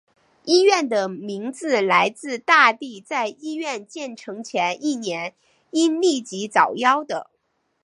[0.45, 5.35] 医院的名字来自大帝在医院建成前一年
[5.69, 7.29] 因痢疾早夭的。